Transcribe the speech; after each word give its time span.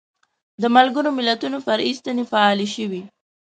د 0.61 0.63
ملګرو 0.75 1.09
ملتونو 1.17 1.57
فرعي 1.65 1.93
ستنې 1.99 2.23
فعالې 2.31 2.67
شوې. 2.75 3.01